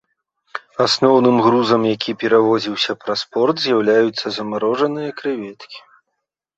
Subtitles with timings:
[0.85, 5.79] Асноўным грузам, які перавозіўся праз порт, з'яўляюцца замарожаныя крэветкі.